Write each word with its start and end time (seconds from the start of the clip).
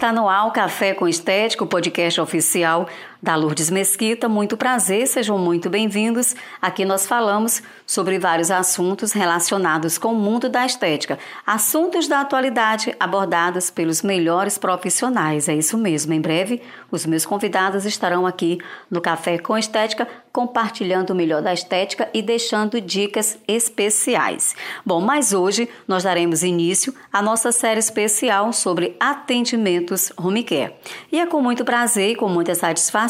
Está 0.00 0.12
no 0.12 0.30
ar 0.30 0.46
o 0.46 0.50
Café 0.50 0.94
com 0.94 1.06
Estética, 1.06 1.62
o 1.62 1.66
podcast 1.66 2.22
oficial 2.22 2.88
da 3.22 3.36
Lourdes 3.36 3.68
Mesquita. 3.68 4.28
Muito 4.28 4.56
prazer, 4.56 5.06
sejam 5.06 5.36
muito 5.38 5.68
bem-vindos. 5.68 6.34
Aqui 6.60 6.84
nós 6.84 7.06
falamos 7.06 7.62
sobre 7.86 8.18
vários 8.18 8.50
assuntos 8.50 9.12
relacionados 9.12 9.98
com 9.98 10.12
o 10.12 10.16
mundo 10.16 10.48
da 10.48 10.64
estética. 10.64 11.18
Assuntos 11.46 12.08
da 12.08 12.20
atualidade 12.20 12.94
abordados 12.98 13.68
pelos 13.68 14.02
melhores 14.02 14.56
profissionais. 14.56 15.48
É 15.48 15.54
isso 15.54 15.76
mesmo. 15.76 16.12
Em 16.12 16.20
breve, 16.20 16.62
os 16.90 17.04
meus 17.04 17.26
convidados 17.26 17.84
estarão 17.84 18.26
aqui 18.26 18.58
no 18.90 19.00
Café 19.00 19.38
com 19.38 19.56
Estética 19.58 20.08
compartilhando 20.32 21.10
o 21.10 21.14
melhor 21.14 21.42
da 21.42 21.52
estética 21.52 22.08
e 22.14 22.22
deixando 22.22 22.80
dicas 22.80 23.36
especiais. 23.48 24.54
Bom, 24.86 25.00
mas 25.00 25.32
hoje 25.32 25.68
nós 25.88 26.04
daremos 26.04 26.44
início 26.44 26.94
à 27.12 27.20
nossa 27.20 27.50
série 27.50 27.80
especial 27.80 28.52
sobre 28.52 28.96
atendimentos 29.00 30.12
home 30.16 30.44
care. 30.44 30.72
E 31.10 31.18
é 31.18 31.26
com 31.26 31.42
muito 31.42 31.64
prazer 31.64 32.10
e 32.10 32.14
com 32.14 32.28
muita 32.28 32.54
satisfação 32.54 33.09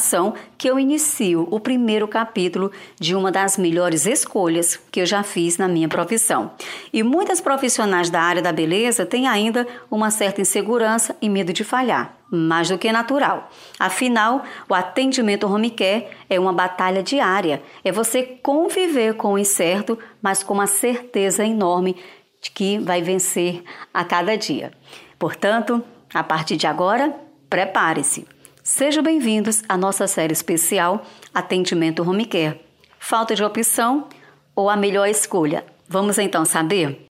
que 0.56 0.68
eu 0.68 0.78
inicio 0.78 1.46
o 1.50 1.60
primeiro 1.60 2.08
capítulo 2.08 2.72
de 2.98 3.14
uma 3.14 3.30
das 3.30 3.56
melhores 3.56 4.06
escolhas 4.06 4.78
que 4.90 5.00
eu 5.00 5.06
já 5.06 5.22
fiz 5.22 5.58
na 5.58 5.68
minha 5.68 5.88
profissão. 5.88 6.52
E 6.92 7.02
muitas 7.02 7.40
profissionais 7.40 8.10
da 8.10 8.20
área 8.20 8.42
da 8.42 8.52
beleza 8.52 9.06
têm 9.06 9.28
ainda 9.28 9.66
uma 9.90 10.10
certa 10.10 10.40
insegurança 10.40 11.14
e 11.20 11.28
medo 11.28 11.52
de 11.52 11.64
falhar 11.64 12.16
mais 12.30 12.68
do 12.68 12.78
que 12.78 12.92
natural. 12.92 13.50
Afinal, 13.78 14.44
o 14.68 14.74
atendimento 14.74 15.52
home 15.52 15.70
care 15.70 16.06
é 16.28 16.38
uma 16.38 16.52
batalha 16.52 17.02
diária. 17.02 17.60
É 17.84 17.90
você 17.90 18.22
conviver 18.22 19.14
com 19.14 19.32
o 19.32 19.38
incerto, 19.38 19.98
mas 20.22 20.42
com 20.42 20.54
uma 20.54 20.68
certeza 20.68 21.44
enorme 21.44 21.96
de 22.40 22.50
que 22.50 22.78
vai 22.78 23.02
vencer 23.02 23.64
a 23.92 24.04
cada 24.04 24.36
dia. 24.36 24.72
Portanto, 25.18 25.82
a 26.14 26.22
partir 26.22 26.56
de 26.56 26.66
agora, 26.66 27.14
prepare-se. 27.48 28.26
Sejam 28.72 29.02
bem-vindos 29.02 29.64
à 29.68 29.76
nossa 29.76 30.06
série 30.06 30.32
especial 30.32 31.04
Atendimento 31.34 32.08
Home 32.08 32.24
Care. 32.24 32.60
Falta 33.00 33.34
de 33.34 33.42
opção 33.42 34.06
ou 34.54 34.70
a 34.70 34.76
melhor 34.76 35.08
escolha? 35.08 35.64
Vamos 35.88 36.18
então 36.18 36.44
saber? 36.44 37.06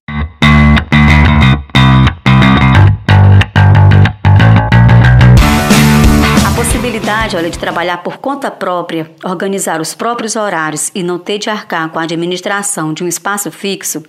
A 6.43 6.55
possibilidade, 6.55 7.37
olha, 7.37 7.51
de 7.51 7.59
trabalhar 7.59 7.97
por 7.97 8.17
conta 8.17 8.49
própria, 8.49 9.11
organizar 9.23 9.79
os 9.79 9.93
próprios 9.93 10.35
horários 10.35 10.89
e 10.95 11.03
não 11.03 11.19
ter 11.19 11.37
de 11.37 11.51
arcar 11.51 11.89
com 11.89 11.99
a 11.99 12.03
administração 12.03 12.91
de 12.91 13.03
um 13.03 13.07
espaço 13.07 13.51
fixo, 13.51 14.03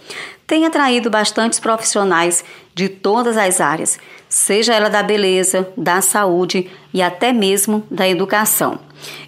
tem 0.46 0.64
atraído 0.64 1.10
bastantes 1.10 1.60
profissionais 1.60 2.42
de 2.74 2.88
todas 2.88 3.36
as 3.36 3.60
áreas, 3.60 3.98
seja 4.32 4.72
ela 4.72 4.88
da 4.88 5.02
beleza, 5.02 5.68
da 5.76 6.00
saúde 6.00 6.70
e 6.92 7.02
até 7.02 7.34
mesmo 7.34 7.84
da 7.90 8.08
educação. 8.08 8.78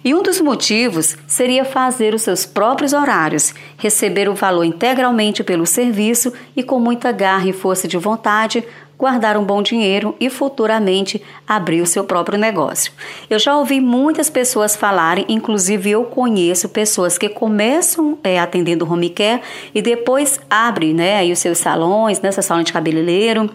E 0.03 0.15
um 0.15 0.23
dos 0.23 0.41
motivos 0.41 1.15
seria 1.27 1.63
fazer 1.63 2.15
os 2.15 2.23
seus 2.23 2.43
próprios 2.43 2.91
horários, 2.91 3.53
receber 3.77 4.27
o 4.27 4.33
valor 4.33 4.63
integralmente 4.63 5.43
pelo 5.43 5.67
serviço 5.67 6.33
e 6.55 6.63
com 6.63 6.79
muita 6.79 7.11
garra 7.11 7.47
e 7.47 7.53
força 7.53 7.87
de 7.87 7.97
vontade 7.97 8.65
guardar 8.97 9.37
um 9.37 9.43
bom 9.43 9.61
dinheiro 9.61 10.15
e 10.19 10.29
futuramente 10.29 11.21
abrir 11.47 11.81
o 11.81 11.85
seu 11.85 12.03
próprio 12.05 12.39
negócio. 12.39 12.91
Eu 13.29 13.37
já 13.37 13.55
ouvi 13.57 13.79
muitas 13.81 14.29
pessoas 14.29 14.75
falarem, 14.75 15.25
inclusive 15.27 15.91
eu 15.91 16.05
conheço 16.05 16.69
pessoas 16.69 17.17
que 17.17 17.29
começam 17.29 18.17
é, 18.23 18.39
atendendo 18.39 18.89
home 18.89 19.09
care 19.09 19.41
e 19.73 19.81
depois 19.81 20.39
abrem 20.49 20.93
né, 20.93 21.17
aí 21.17 21.31
os 21.31 21.39
seus 21.39 21.57
salões, 21.57 22.21
nessa 22.21 22.39
né, 22.39 22.41
salão 22.41 22.63
de 22.63 22.73
cabeleireiro, 22.73 23.49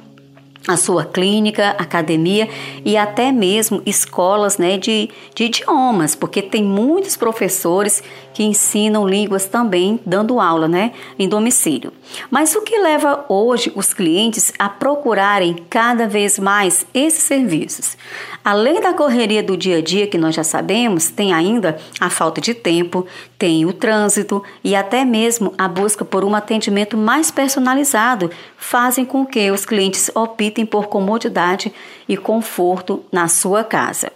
a 0.69 0.77
sua 0.77 1.05
clínica, 1.05 1.71
academia 1.71 2.49
e 2.85 2.97
até 2.97 3.33
mesmo 3.33 3.83
escolas 3.87 4.59
né, 4.59 4.77
de, 4.77 5.09
de 5.35 5.45
idiomas, 5.45 6.15
porque 6.15 6.43
tem 6.43 6.63
muitos 6.63 7.17
professores 7.17 8.03
que 8.33 8.43
ensinam 8.43 9.09
línguas 9.09 9.47
também 9.47 10.01
dando 10.05 10.41
aula 10.41 10.69
né, 10.69 10.93
em 11.19 11.29
domicílio. 11.29 11.93
Mas 12.31 12.55
o 12.55 12.63
que 12.63 12.79
leva 12.79 13.25
hoje 13.29 13.73
os 13.75 13.93
clientes 13.93 14.53
a 14.59 14.69
procurarem 14.69 15.57
cada 15.69 16.07
vez 16.07 16.39
mais 16.39 16.87
esses 16.95 17.23
serviços? 17.23 17.97
Além 18.45 18.81
da 18.81 18.95
correria 18.95 19.43
do 19.43 19.57
dia 19.57 19.79
a 19.79 19.83
dia 19.83 20.07
que 20.07 20.17
nós 20.17 20.35
já 20.35 20.43
sabemos, 20.43 21.11
tem 21.11 21.33
ainda 21.33 21.79
a 22.01 22.09
falta 22.09 22.41
de 22.41 22.55
tempo, 22.55 23.07
tem 23.39 23.67
o 23.67 23.73
trânsito 23.73 24.43
e 24.65 24.75
até 24.75 25.05
mesmo 25.05 25.53
a 25.59 25.69
busca 25.69 26.05
por 26.05 26.25
um 26.25 26.35
atendimento 26.35 26.97
mais 26.97 27.31
personalizado 27.31 28.31
fazem 28.57 29.05
com 29.05 29.27
que 29.27 29.51
os 29.51 29.67
clientes 29.67 30.11
optem 30.15 30.65
por 30.65 30.87
comodidade 30.87 31.73
e 32.09 32.17
conforto 32.17 33.05
na 33.13 33.29
sua 33.29 33.63
casa. 33.63 34.11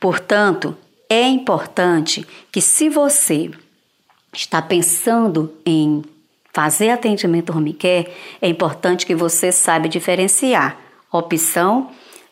Portanto, 0.00 0.76
é 1.08 1.28
importante 1.28 2.26
que 2.50 2.60
se 2.60 2.88
você 2.88 3.50
está 4.32 4.60
pensando 4.60 5.52
em 5.64 6.02
fazer 6.52 6.90
atendimento 6.90 7.56
home 7.56 7.72
care, 7.72 8.08
é 8.40 8.48
importante 8.48 9.06
que 9.06 9.14
você 9.14 9.52
saiba 9.52 9.88
diferenciar 9.88 10.78
opção 11.12 11.90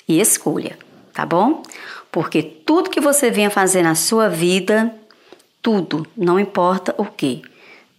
e 0.09 0.21
escolha 0.21 0.77
tá 1.15 1.25
bom? 1.25 1.63
Porque 2.11 2.43
tudo 2.43 2.91
que 2.91 3.01
você 3.01 3.31
venha 3.31 3.49
fazer 3.49 3.83
na 3.83 3.95
sua 3.95 4.29
vida, 4.29 4.93
tudo, 5.63 6.07
não 6.17 6.39
importa 6.39 6.95
o 6.99 7.07
que, 7.07 7.43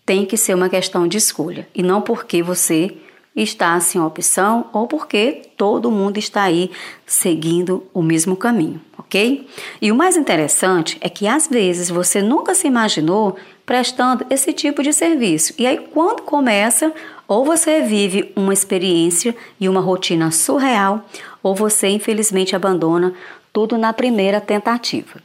tem 0.06 0.26
que 0.26 0.38
ser 0.38 0.54
uma 0.54 0.70
questão 0.70 1.08
de 1.08 1.18
escolha 1.18 1.68
e 1.74 1.82
não 1.82 2.02
porque 2.02 2.44
você 2.44 2.96
está 3.36 3.80
sem 3.80 4.00
opção 4.00 4.68
ou 4.72 4.88
porque 4.88 5.42
todo 5.58 5.92
mundo 5.92 6.18
está 6.18 6.44
aí 6.44 6.72
seguindo 7.06 7.84
o 7.94 8.02
mesmo 8.02 8.36
caminho, 8.36 8.80
ok? 8.98 9.48
E 9.82 9.92
o 9.92 9.96
mais 9.96 10.16
interessante 10.16 10.98
é 11.02 11.10
que 11.10 11.28
às 11.28 11.48
vezes 11.48 11.90
você 11.90 12.22
nunca 12.22 12.56
se 12.56 12.68
imaginou 12.68 13.36
prestando 13.66 14.26
esse 14.30 14.54
tipo 14.54 14.82
de 14.84 14.94
serviço. 14.94 15.54
E 15.58 15.66
aí, 15.66 15.78
quando 15.78 16.22
começa, 16.22 16.94
ou 17.28 17.44
você 17.44 17.82
vive 17.82 18.32
uma 18.36 18.54
experiência 18.54 19.36
e 19.60 19.68
uma 19.68 19.82
rotina 19.82 20.32
surreal, 20.32 21.04
ou 21.42 21.56
você 21.56 21.88
infelizmente 21.88 22.56
abandona 22.56 23.14
tudo 23.52 23.78
na 23.78 23.92
primeira 23.92 24.40
tentativa. 24.40 25.20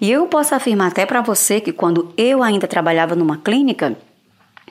E 0.00 0.10
eu 0.10 0.26
posso 0.26 0.54
afirmar 0.54 0.88
até 0.88 1.06
para 1.06 1.20
você 1.20 1.60
que 1.60 1.72
quando 1.72 2.12
eu 2.16 2.42
ainda 2.42 2.66
trabalhava 2.66 3.14
numa 3.14 3.36
clínica, 3.36 3.96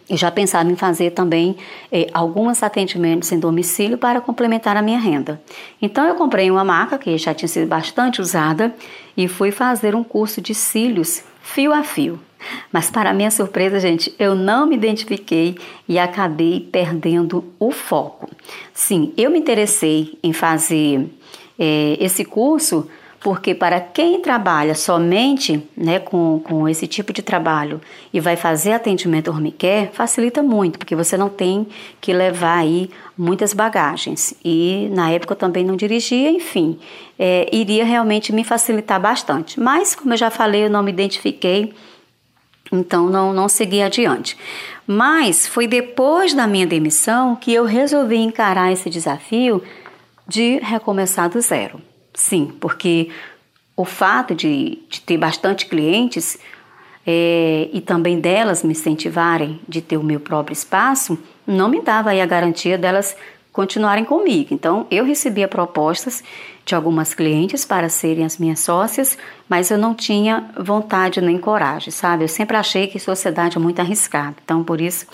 eu 0.09 0.15
já 0.15 0.31
pensava 0.31 0.71
em 0.71 0.75
fazer 0.75 1.11
também 1.11 1.57
eh, 1.91 2.07
alguns 2.13 2.63
atendimentos 2.63 3.31
em 3.31 3.39
domicílio 3.39 3.97
para 3.97 4.21
complementar 4.21 4.77
a 4.77 4.81
minha 4.81 4.99
renda. 4.99 5.41
Então 5.81 6.05
eu 6.05 6.15
comprei 6.15 6.49
uma 6.49 6.63
maca 6.63 6.97
que 6.97 7.17
já 7.17 7.33
tinha 7.33 7.47
sido 7.47 7.67
bastante 7.67 8.21
usada 8.21 8.73
e 9.15 9.27
fui 9.27 9.51
fazer 9.51 9.95
um 9.95 10.03
curso 10.03 10.41
de 10.41 10.53
cílios 10.53 11.23
fio 11.41 11.73
a 11.73 11.83
fio. 11.83 12.19
Mas, 12.71 12.91
para 12.91 13.13
minha 13.13 13.31
surpresa, 13.31 13.79
gente, 13.79 14.13
eu 14.19 14.35
não 14.35 14.67
me 14.67 14.75
identifiquei 14.75 15.57
e 15.87 15.97
acabei 15.97 16.59
perdendo 16.71 17.43
o 17.59 17.71
foco. 17.71 18.29
Sim, 18.73 19.13
eu 19.17 19.31
me 19.31 19.39
interessei 19.39 20.17
em 20.21 20.33
fazer 20.33 21.09
é, 21.57 21.97
esse 21.99 22.23
curso 22.23 22.87
porque 23.19 23.55
para 23.55 23.79
quem 23.79 24.21
trabalha 24.21 24.75
somente 24.75 25.67
né, 25.75 25.99
com, 25.99 26.39
com 26.43 26.67
esse 26.67 26.87
tipo 26.87 27.11
de 27.11 27.21
trabalho 27.21 27.81
e 28.13 28.19
vai 28.19 28.35
fazer 28.35 28.73
atendimento 28.73 29.31
home 29.31 29.51
care, 29.51 29.89
facilita 29.91 30.43
muito, 30.43 30.77
porque 30.77 30.95
você 30.95 31.17
não 31.17 31.29
tem 31.29 31.67
que 31.99 32.13
levar 32.13 32.59
aí 32.59 32.89
muitas 33.17 33.53
bagagens. 33.53 34.33
E 34.45 34.87
na 34.91 35.09
época 35.09 35.33
eu 35.33 35.37
também 35.37 35.65
não 35.65 35.75
dirigia, 35.75 36.29
enfim, 36.31 36.79
é, 37.17 37.49
iria 37.51 37.83
realmente 37.83 38.31
me 38.31 38.43
facilitar 38.43 38.99
bastante. 38.99 39.59
Mas, 39.59 39.95
como 39.95 40.13
eu 40.13 40.17
já 40.17 40.29
falei, 40.29 40.65
eu 40.65 40.69
não 40.69 40.83
me 40.83 40.91
identifiquei 40.91 41.73
então 42.71 43.09
não, 43.09 43.33
não 43.33 43.47
segui 43.47 43.81
adiante. 43.81 44.37
Mas 44.85 45.47
foi 45.47 45.67
depois 45.67 46.33
da 46.33 46.47
minha 46.47 46.67
demissão 46.67 47.35
que 47.35 47.53
eu 47.53 47.65
resolvi 47.65 48.17
encarar 48.17 48.71
esse 48.71 48.89
desafio 48.89 49.63
de 50.27 50.59
recomeçar 50.59 51.29
do 51.29 51.39
zero. 51.41 51.81
Sim, 52.17 52.51
porque 52.59 53.09
o 53.75 53.85
fato 53.85 54.33
de, 54.33 54.79
de 54.89 55.01
ter 55.01 55.17
bastante 55.19 55.67
clientes 55.67 56.39
é, 57.05 57.69
e 57.71 57.79
também 57.79 58.19
delas 58.19 58.63
me 58.63 58.71
incentivarem 58.71 59.61
de 59.69 59.81
ter 59.81 59.97
o 59.97 60.03
meu 60.03 60.19
próprio 60.19 60.51
espaço, 60.51 61.17
não 61.45 61.69
me 61.69 61.79
dava 61.79 62.11
a 62.11 62.25
garantia 62.25 62.75
delas 62.75 63.15
continuarem 63.53 64.03
comigo. 64.03 64.51
Então, 64.51 64.87
eu 64.89 65.05
recebia 65.05 65.47
propostas 65.47 66.23
de 66.65 66.73
algumas 66.73 67.13
clientes 67.13 67.63
para 67.63 67.87
serem 67.87 68.25
as 68.25 68.39
minhas 68.39 68.61
sócias, 68.61 69.15
mas 69.47 69.69
eu 69.69 69.77
não 69.77 69.93
tinha 69.93 70.49
vontade 70.59 71.21
nem 71.21 71.37
coragem, 71.37 71.91
sabe? 71.91 72.23
Eu 72.23 72.27
sempre 72.27 72.57
achei 72.57 72.87
que 72.87 72.99
sociedade 72.99 73.57
é 73.57 73.59
muito 73.59 73.79
arriscada. 73.79 74.35
Então, 74.43 74.63
por 74.63 74.81
isso, 74.81 75.05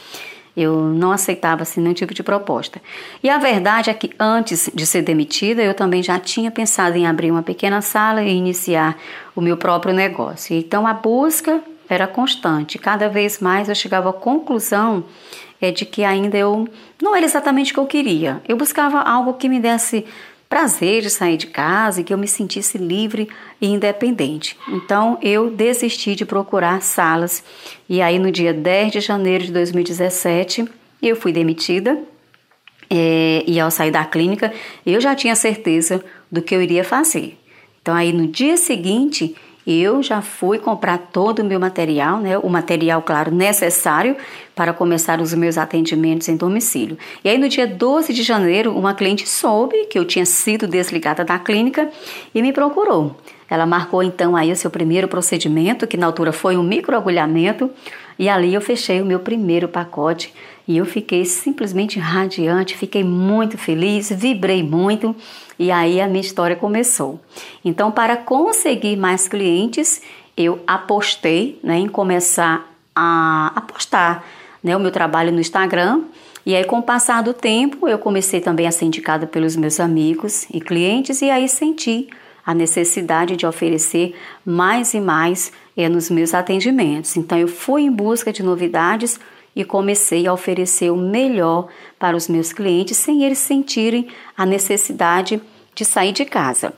eu 0.55 0.81
não 0.81 1.11
aceitava 1.11 1.63
assim, 1.63 1.81
nenhum 1.81 1.93
tipo 1.93 2.13
de 2.13 2.21
proposta. 2.21 2.81
E 3.23 3.29
a 3.29 3.37
verdade 3.37 3.89
é 3.89 3.93
que 3.93 4.11
antes 4.19 4.69
de 4.73 4.85
ser 4.85 5.01
demitida, 5.01 5.63
eu 5.63 5.73
também 5.73 6.03
já 6.03 6.19
tinha 6.19 6.51
pensado 6.51 6.95
em 6.95 7.07
abrir 7.07 7.31
uma 7.31 7.41
pequena 7.41 7.81
sala 7.81 8.23
e 8.23 8.35
iniciar 8.35 8.97
o 9.35 9.41
meu 9.41 9.57
próprio 9.57 9.93
negócio. 9.93 10.55
Então 10.55 10.85
a 10.85 10.93
busca 10.93 11.61
era 11.89 12.07
constante. 12.07 12.77
Cada 12.77 13.09
vez 13.09 13.39
mais 13.39 13.67
eu 13.67 13.75
chegava 13.75 14.09
à 14.09 14.13
conclusão 14.13 15.03
é 15.61 15.71
de 15.71 15.85
que 15.85 16.03
ainda 16.03 16.37
eu 16.37 16.67
não 17.01 17.15
era 17.15 17.25
exatamente 17.25 17.71
o 17.71 17.75
que 17.75 17.79
eu 17.79 17.85
queria. 17.85 18.41
Eu 18.47 18.57
buscava 18.57 18.99
algo 18.99 19.33
que 19.35 19.47
me 19.47 19.59
desse 19.59 20.05
prazer 20.53 21.01
de 21.01 21.09
sair 21.09 21.35
de 21.35 21.47
casa 21.47 21.99
e 21.99 22.03
que 22.03 22.13
eu 22.13 22.17
me 22.17 22.27
sentisse 22.27 22.77
livre 22.77 23.27
e 23.59 23.65
independente. 23.65 24.55
Então 24.69 25.17
eu 25.19 25.49
desisti 25.49 26.13
de 26.13 26.27
procurar 26.27 26.79
salas 26.83 27.43
e 27.89 28.03
aí 28.03 28.19
no 28.19 28.31
dia 28.31 28.53
10 28.53 28.91
de 28.91 28.99
janeiro 29.01 29.45
de 29.45 29.51
2017 29.51 30.69
eu 31.01 31.15
fui 31.15 31.33
demitida 31.33 31.97
é, 32.87 33.43
e 33.47 33.59
ao 33.59 33.71
sair 33.71 33.89
da 33.89 34.05
clínica 34.05 34.53
eu 34.85 35.01
já 35.01 35.15
tinha 35.15 35.35
certeza 35.35 36.05
do 36.31 36.39
que 36.39 36.53
eu 36.53 36.61
iria 36.61 36.83
fazer. 36.83 37.35
Então 37.81 37.95
aí 37.95 38.13
no 38.13 38.27
dia 38.27 38.55
seguinte 38.55 39.35
eu 39.65 40.03
já 40.03 40.21
fui 40.21 40.57
comprar 40.59 40.97
todo 40.97 41.39
o 41.39 41.45
meu 41.45 41.59
material, 41.59 42.19
né, 42.19 42.37
o 42.37 42.49
material, 42.49 43.01
claro, 43.01 43.33
necessário 43.33 44.15
para 44.55 44.73
começar 44.73 45.21
os 45.21 45.33
meus 45.33 45.57
atendimentos 45.57 46.27
em 46.27 46.35
domicílio. 46.35 46.97
E 47.23 47.29
aí, 47.29 47.37
no 47.37 47.49
dia 47.49 47.65
12 47.65 48.13
de 48.13 48.23
janeiro, 48.23 48.77
uma 48.77 48.93
cliente 48.93 49.27
soube 49.27 49.85
que 49.85 49.97
eu 49.97 50.05
tinha 50.05 50.25
sido 50.25 50.67
desligada 50.67 51.23
da 51.23 51.39
clínica 51.39 51.89
e 52.35 52.41
me 52.41 52.51
procurou. 52.51 53.15
Ela 53.49 53.65
marcou 53.65 54.01
então 54.01 54.35
aí 54.35 54.51
o 54.51 54.55
seu 54.55 54.69
primeiro 54.69 55.07
procedimento, 55.07 55.87
que 55.87 55.97
na 55.97 56.05
altura 56.05 56.31
foi 56.31 56.57
um 56.57 56.63
microagulhamento, 56.63 57.69
e 58.17 58.29
ali 58.29 58.53
eu 58.53 58.61
fechei 58.61 59.01
o 59.01 59.05
meu 59.05 59.19
primeiro 59.19 59.67
pacote 59.67 60.33
e 60.67 60.77
eu 60.77 60.85
fiquei 60.85 61.25
simplesmente 61.25 61.99
radiante, 61.99 62.77
fiquei 62.77 63.03
muito 63.03 63.57
feliz, 63.57 64.09
vibrei 64.09 64.63
muito 64.63 65.15
e 65.59 65.71
aí 65.71 65.99
a 65.99 66.07
minha 66.07 66.21
história 66.21 66.55
começou. 66.55 67.19
Então, 67.63 67.91
para 67.91 68.15
conseguir 68.17 68.95
mais 68.95 69.27
clientes, 69.27 70.01
eu 70.37 70.61
apostei 70.65 71.59
né, 71.63 71.77
em 71.77 71.87
começar 71.87 72.69
a 72.95 73.51
apostar 73.55 74.23
né, 74.63 74.75
o 74.75 74.79
meu 74.79 74.91
trabalho 74.91 75.31
no 75.31 75.39
Instagram. 75.39 76.01
E 76.45 76.55
aí, 76.55 76.63
com 76.63 76.79
o 76.79 76.83
passar 76.83 77.21
do 77.23 77.33
tempo, 77.33 77.87
eu 77.87 77.97
comecei 77.97 78.41
também 78.41 78.67
a 78.67 78.71
ser 78.71 78.85
indicada 78.85 79.27
pelos 79.27 79.55
meus 79.55 79.79
amigos 79.79 80.45
e 80.53 80.59
clientes, 80.59 81.21
e 81.21 81.29
aí 81.29 81.47
senti 81.47 82.09
a 82.45 82.53
necessidade 82.53 83.37
de 83.37 83.45
oferecer 83.45 84.13
mais 84.45 84.93
e 84.93 84.99
mais 84.99 85.53
é, 85.77 85.87
nos 85.87 86.09
meus 86.09 86.33
atendimentos. 86.33 87.15
Então, 87.15 87.37
eu 87.37 87.47
fui 87.47 87.83
em 87.83 87.91
busca 87.91 88.33
de 88.33 88.43
novidades 88.43 89.19
e 89.55 89.63
comecei 89.63 90.25
a 90.27 90.33
oferecer 90.33 90.91
o 90.91 90.97
melhor 90.97 91.67
para 91.99 92.17
os 92.17 92.27
meus 92.27 92.51
clientes 92.51 92.97
sem 92.97 93.23
eles 93.23 93.37
sentirem 93.37 94.07
a 94.37 94.45
necessidade 94.45 95.41
de 95.75 95.85
sair 95.85 96.11
de 96.11 96.25
casa. 96.25 96.73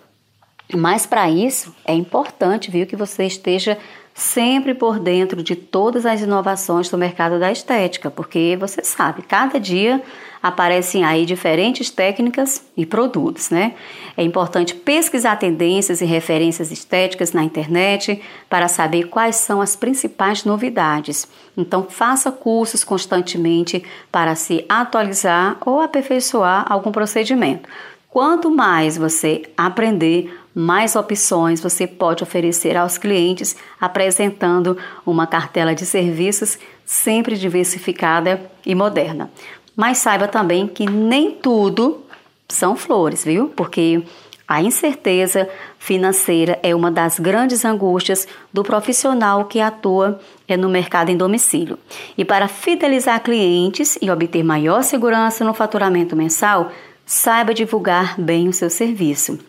Mas 0.74 1.06
para 1.06 1.30
isso 1.30 1.74
é 1.86 1.94
importante, 1.94 2.72
viu, 2.72 2.88
que 2.88 2.96
você 2.96 3.26
esteja 3.26 3.78
sempre 4.18 4.74
por 4.74 4.98
dentro 4.98 5.44
de 5.44 5.58
todas 5.58 6.06
as 6.06 6.22
inovações 6.22 6.88
do 6.88 6.98
mercado 6.98 7.38
da 7.38 7.52
estética, 7.52 8.10
porque 8.10 8.56
você 8.58 8.82
sabe, 8.82 9.22
cada 9.22 9.60
dia 9.60 10.02
aparecem 10.42 11.04
aí 11.04 11.26
diferentes 11.26 11.90
técnicas 11.90 12.64
e 12.78 12.86
produtos, 12.86 13.50
né? 13.50 13.74
É 14.16 14.24
importante 14.24 14.74
pesquisar 14.74 15.36
tendências 15.36 16.00
e 16.00 16.06
referências 16.06 16.72
estéticas 16.72 17.34
na 17.34 17.44
internet 17.44 18.22
para 18.50 18.70
saber 18.70 19.10
quais 19.10 19.36
são 19.36 19.60
as 19.60 19.76
principais 19.76 20.46
novidades. 20.46 21.28
Então, 21.58 21.84
faça 21.84 22.32
cursos 22.32 22.86
constantemente 22.86 23.84
para 24.10 24.34
se 24.34 24.64
atualizar 24.70 25.58
ou 25.66 25.82
aperfeiçoar 25.82 26.66
algum 26.72 26.92
procedimento. 26.92 27.68
Quanto 28.10 28.50
mais 28.50 28.96
você 28.96 29.44
aprender, 29.58 30.34
mais 30.56 30.96
opções 30.96 31.60
você 31.60 31.86
pode 31.86 32.24
oferecer 32.24 32.78
aos 32.78 32.98
clientes, 32.98 33.58
apresentando 33.80 34.78
uma 35.06 35.28
cartela 35.28 35.76
de 35.76 35.86
serviços 35.86 36.58
sempre 36.86 37.36
diversificada 37.36 38.40
e 38.66 38.74
moderna. 38.74 39.30
Mas 39.76 39.98
saiba 39.98 40.30
também 40.30 40.66
que 40.66 40.86
nem 40.86 41.32
tudo 41.32 42.06
são 42.48 42.78
flores, 42.78 43.26
viu? 43.26 43.50
Porque 43.50 44.04
a 44.48 44.62
incerteza 44.62 45.50
financeira 45.78 46.58
é 46.64 46.74
uma 46.74 46.92
das 46.92 47.20
grandes 47.20 47.66
angústias 47.66 48.28
do 48.54 48.64
profissional 48.64 49.46
que 49.46 49.60
atua 49.60 50.20
é, 50.48 50.56
no 50.56 50.70
mercado 50.70 51.10
em 51.10 51.18
domicílio. 51.18 51.78
E 52.18 52.24
para 52.24 52.48
fidelizar 52.48 53.22
clientes 53.22 53.98
e 54.02 54.10
obter 54.10 54.44
maior 54.44 54.84
segurança 54.84 55.44
no 55.44 55.54
faturamento 55.54 56.16
mensal, 56.16 56.72
saiba 57.06 57.54
divulgar 57.54 58.20
bem 58.22 58.48
o 58.48 58.54
seu 58.54 58.70
serviço. 58.70 59.40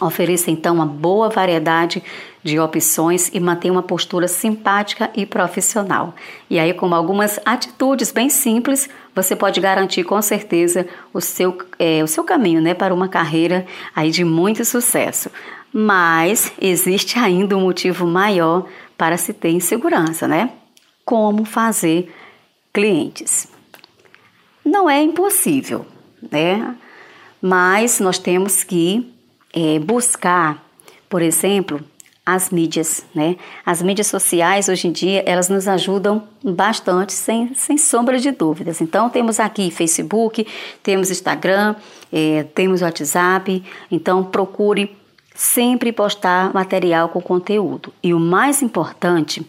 Ofereça 0.00 0.50
então 0.50 0.76
uma 0.76 0.86
boa 0.86 1.28
variedade 1.28 2.02
de 2.42 2.58
opções 2.58 3.30
e 3.34 3.38
mantenha 3.38 3.72
uma 3.72 3.82
postura 3.82 4.26
simpática 4.26 5.10
e 5.14 5.26
profissional. 5.26 6.14
E 6.48 6.58
aí, 6.58 6.72
com 6.72 6.94
algumas 6.94 7.38
atitudes 7.44 8.10
bem 8.10 8.30
simples, 8.30 8.88
você 9.14 9.36
pode 9.36 9.60
garantir 9.60 10.04
com 10.04 10.20
certeza 10.22 10.86
o 11.12 11.20
seu, 11.20 11.58
é, 11.78 12.02
o 12.02 12.06
seu 12.06 12.24
caminho 12.24 12.62
né, 12.62 12.72
para 12.72 12.94
uma 12.94 13.08
carreira 13.08 13.66
aí 13.94 14.10
de 14.10 14.24
muito 14.24 14.64
sucesso. 14.64 15.30
Mas 15.72 16.50
existe 16.60 17.18
ainda 17.18 17.56
um 17.56 17.60
motivo 17.60 18.06
maior 18.06 18.66
para 18.96 19.18
se 19.18 19.34
ter 19.34 19.50
insegurança, 19.50 20.26
né? 20.26 20.50
Como 21.04 21.44
fazer 21.44 22.12
clientes. 22.72 23.48
Não 24.64 24.88
é 24.88 25.02
impossível, 25.02 25.86
né? 26.30 26.74
Mas 27.40 28.00
nós 28.00 28.18
temos 28.18 28.64
que 28.64 29.19
é, 29.52 29.78
buscar, 29.78 30.64
por 31.08 31.22
exemplo, 31.22 31.80
as 32.24 32.50
mídias, 32.50 33.04
né? 33.14 33.36
As 33.64 33.82
mídias 33.82 34.06
sociais 34.06 34.68
hoje 34.68 34.86
em 34.86 34.92
dia 34.92 35.22
elas 35.26 35.48
nos 35.48 35.66
ajudam 35.66 36.22
bastante, 36.44 37.12
sem, 37.12 37.52
sem 37.54 37.76
sombra 37.76 38.18
de 38.18 38.30
dúvidas. 38.30 38.80
Então 38.80 39.08
temos 39.08 39.40
aqui 39.40 39.70
Facebook, 39.70 40.46
temos 40.82 41.10
Instagram, 41.10 41.74
é, 42.12 42.44
temos 42.54 42.82
WhatsApp. 42.82 43.64
Então 43.90 44.22
procure 44.22 44.96
sempre 45.34 45.92
postar 45.92 46.52
material 46.52 47.08
com 47.08 47.20
conteúdo. 47.20 47.92
E 48.02 48.14
o 48.14 48.20
mais 48.20 48.62
importante 48.62 49.44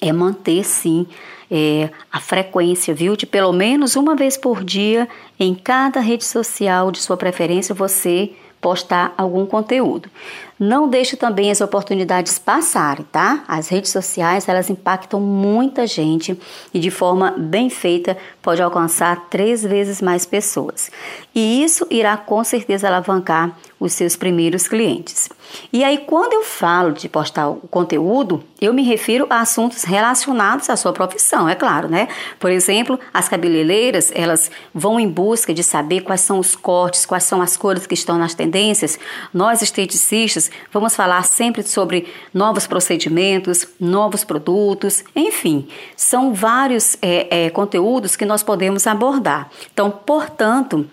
é 0.00 0.12
manter 0.12 0.64
sim 0.64 1.06
é, 1.50 1.90
a 2.10 2.20
frequência, 2.20 2.94
viu? 2.94 3.16
De 3.16 3.26
pelo 3.26 3.52
menos 3.52 3.96
uma 3.96 4.14
vez 4.14 4.36
por 4.36 4.64
dia 4.64 5.08
em 5.38 5.54
cada 5.54 6.00
rede 6.00 6.24
social 6.24 6.90
de 6.90 7.00
sua 7.00 7.16
preferência 7.16 7.74
você 7.74 8.32
postar 8.60 9.14
algum 9.16 9.46
conteúdo. 9.46 10.10
Não 10.58 10.88
deixe 10.88 11.16
também 11.16 11.50
as 11.50 11.62
oportunidades 11.62 12.38
passarem, 12.38 13.06
tá? 13.10 13.42
As 13.48 13.68
redes 13.68 13.90
sociais, 13.90 14.46
elas 14.46 14.68
impactam 14.68 15.18
muita 15.18 15.86
gente 15.86 16.38
e 16.74 16.78
de 16.78 16.90
forma 16.90 17.34
bem 17.38 17.70
feita 17.70 18.16
pode 18.42 18.60
alcançar 18.60 19.28
três 19.30 19.62
vezes 19.62 20.02
mais 20.02 20.26
pessoas. 20.26 20.90
E 21.34 21.64
isso 21.64 21.86
irá 21.90 22.16
com 22.16 22.44
certeza 22.44 22.88
alavancar 22.88 23.56
os 23.80 23.94
seus 23.94 24.14
primeiros 24.14 24.68
clientes. 24.68 25.30
E 25.72 25.82
aí, 25.82 25.98
quando 26.06 26.34
eu 26.34 26.44
falo 26.44 26.92
de 26.92 27.08
postar 27.08 27.48
o 27.48 27.56
conteúdo, 27.56 28.44
eu 28.60 28.74
me 28.74 28.82
refiro 28.82 29.26
a 29.30 29.40
assuntos 29.40 29.84
relacionados 29.84 30.68
à 30.68 30.76
sua 30.76 30.92
profissão, 30.92 31.48
é 31.48 31.54
claro, 31.54 31.88
né? 31.88 32.06
Por 32.38 32.50
exemplo, 32.50 33.00
as 33.12 33.26
cabeleireiras, 33.26 34.12
elas 34.14 34.50
vão 34.74 35.00
em 35.00 35.08
busca 35.08 35.54
de 35.54 35.64
saber 35.64 36.02
quais 36.02 36.20
são 36.20 36.38
os 36.38 36.54
cortes, 36.54 37.06
quais 37.06 37.24
são 37.24 37.40
as 37.40 37.56
cores 37.56 37.86
que 37.86 37.94
estão 37.94 38.18
nas 38.18 38.34
tendências. 38.34 38.98
Nós, 39.32 39.62
esteticistas, 39.62 40.50
vamos 40.70 40.94
falar 40.94 41.22
sempre 41.24 41.62
sobre 41.62 42.06
novos 42.34 42.66
procedimentos, 42.66 43.66
novos 43.80 44.24
produtos, 44.24 45.02
enfim, 45.16 45.66
são 45.96 46.34
vários 46.34 46.98
é, 47.00 47.46
é, 47.46 47.50
conteúdos 47.50 48.14
que 48.14 48.26
nós 48.26 48.42
podemos 48.42 48.86
abordar. 48.86 49.50
Então, 49.72 49.90
portanto, 49.90 50.86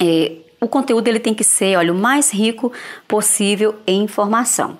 é, 0.00 0.45
o 0.66 0.68
conteúdo 0.68 1.06
ele 1.06 1.20
tem 1.20 1.32
que 1.32 1.44
ser, 1.44 1.76
olha, 1.76 1.92
o 1.92 1.96
mais 1.96 2.32
rico 2.32 2.72
possível 3.06 3.76
em 3.86 4.02
informação. 4.02 4.76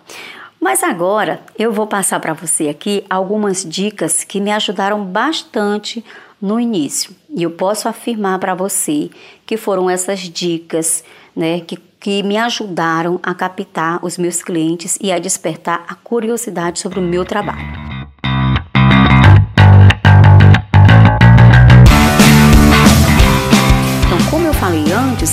Mas 0.61 0.83
agora 0.83 1.41
eu 1.57 1.73
vou 1.73 1.87
passar 1.87 2.19
para 2.19 2.33
você 2.33 2.69
aqui 2.69 3.05
algumas 3.09 3.65
dicas 3.65 4.25
que 4.25 4.41
me 4.41 4.51
ajudaram 4.51 5.05
bastante 5.05 6.05
no 6.43 6.59
início. 6.59 7.15
E 7.31 7.45
eu 7.45 7.53
posso 7.53 7.89
afirmar 7.89 8.39
para 8.41 8.55
você 8.55 9.09
que 9.47 9.57
foram 9.57 9.89
essas 9.89 10.21
dicas, 10.21 11.05
né, 11.37 11.61
que, 11.61 11.79
que 12.01 12.23
me 12.25 12.37
ajudaram 12.37 13.21
a 13.23 13.33
captar 13.33 14.05
os 14.05 14.19
meus 14.19 14.43
clientes 14.43 14.99
e 15.01 15.13
a 15.13 15.21
despertar 15.21 15.85
a 15.87 15.95
curiosidade 15.95 16.81
sobre 16.81 16.99
o 16.99 17.03
meu 17.03 17.25
trabalho. 17.25 17.96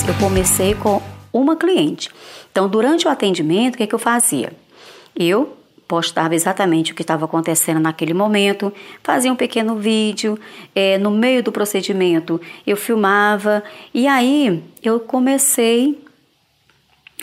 Eu 0.07 0.13
comecei 0.15 0.75
com 0.75 1.01
uma 1.31 1.55
cliente. 1.55 2.09
Então, 2.51 2.67
durante 2.67 3.07
o 3.07 3.09
atendimento, 3.09 3.75
o 3.75 3.77
que, 3.77 3.83
é 3.83 3.87
que 3.87 3.95
eu 3.95 3.99
fazia? 3.99 4.51
Eu 5.15 5.57
postava 5.87 6.35
exatamente 6.35 6.91
o 6.91 6.95
que 6.95 7.03
estava 7.03 7.25
acontecendo 7.25 7.79
naquele 7.79 8.13
momento, 8.13 8.73
fazia 9.01 9.31
um 9.31 9.35
pequeno 9.35 9.75
vídeo, 9.75 10.39
é, 10.73 10.97
no 10.97 11.11
meio 11.11 11.43
do 11.43 11.51
procedimento 11.51 12.41
eu 12.65 12.75
filmava 12.75 13.63
e 13.93 14.07
aí 14.07 14.63
eu 14.81 14.99
comecei 14.99 16.01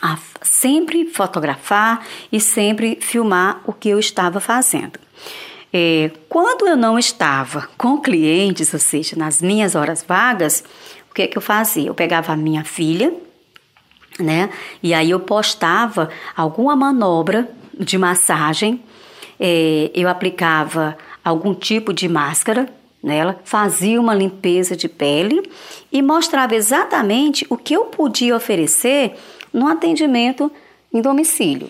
a 0.00 0.16
sempre 0.42 1.06
fotografar 1.06 2.06
e 2.30 2.40
sempre 2.40 2.96
filmar 3.00 3.60
o 3.66 3.72
que 3.72 3.88
eu 3.88 3.98
estava 3.98 4.40
fazendo. 4.40 4.98
É, 5.72 6.10
quando 6.28 6.66
eu 6.66 6.76
não 6.76 6.98
estava 6.98 7.68
com 7.76 8.00
clientes, 8.00 8.72
ou 8.72 8.80
seja, 8.80 9.14
nas 9.16 9.40
minhas 9.40 9.74
horas 9.74 10.04
vagas, 10.06 10.64
o 11.10 11.14
que, 11.14 11.26
que 11.26 11.36
eu 11.36 11.42
fazia? 11.42 11.88
Eu 11.88 11.94
pegava 11.94 12.32
a 12.32 12.36
minha 12.36 12.64
filha, 12.64 13.12
né? 14.18 14.50
E 14.82 14.94
aí 14.94 15.10
eu 15.10 15.20
postava 15.20 16.08
alguma 16.36 16.76
manobra 16.76 17.50
de 17.78 17.98
massagem, 17.98 18.82
é, 19.38 19.90
eu 19.94 20.08
aplicava 20.08 20.96
algum 21.24 21.54
tipo 21.54 21.92
de 21.92 22.08
máscara 22.08 22.68
nela, 23.02 23.40
fazia 23.44 24.00
uma 24.00 24.14
limpeza 24.14 24.76
de 24.76 24.88
pele 24.88 25.50
e 25.90 26.02
mostrava 26.02 26.54
exatamente 26.54 27.46
o 27.48 27.56
que 27.56 27.74
eu 27.74 27.86
podia 27.86 28.36
oferecer 28.36 29.14
no 29.52 29.66
atendimento 29.66 30.52
em 30.92 31.00
domicílio. 31.00 31.68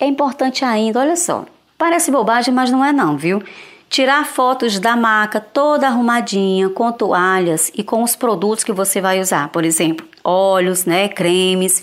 É 0.00 0.06
importante 0.06 0.64
ainda, 0.64 1.00
olha 1.00 1.16
só, 1.16 1.46
parece 1.78 2.10
bobagem, 2.10 2.52
mas 2.52 2.70
não 2.70 2.84
é 2.84 2.92
não, 2.92 3.16
viu? 3.16 3.42
Tirar 3.88 4.26
fotos 4.26 4.78
da 4.78 4.96
maca 4.96 5.40
toda 5.40 5.86
arrumadinha, 5.86 6.68
com 6.68 6.90
toalhas 6.90 7.70
e 7.74 7.84
com 7.84 8.02
os 8.02 8.16
produtos 8.16 8.64
que 8.64 8.72
você 8.72 9.00
vai 9.00 9.20
usar, 9.20 9.48
por 9.48 9.64
exemplo, 9.64 10.06
óleos, 10.24 10.84
né, 10.84 11.08
cremes. 11.08 11.80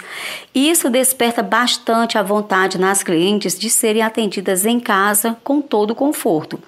Isso 0.54 0.90
desperta 0.90 1.42
bastante 1.42 2.18
a 2.18 2.24
vontade 2.24 2.78
nas 2.78 3.02
clientes 3.02 3.58
de 3.58 3.70
serem 3.70 4.02
atendidas 4.02 4.66
em 4.66 4.80
casa 4.80 5.38
com 5.44 5.62
todo 5.62 5.92
o 5.92 5.96
conforto. 5.96 6.60